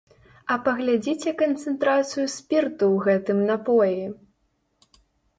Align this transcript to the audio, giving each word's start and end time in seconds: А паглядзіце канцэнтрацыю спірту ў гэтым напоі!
А 0.53 0.55
паглядзіце 0.67 1.33
канцэнтрацыю 1.41 2.25
спірту 2.35 2.83
ў 2.93 2.97
гэтым 3.11 3.43
напоі! 3.51 4.01